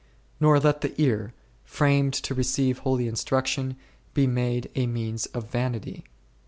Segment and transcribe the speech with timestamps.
[0.39, 3.75] Nor let the ear, framed to receive holy instruction,
[4.15, 6.05] be made a means of vanity.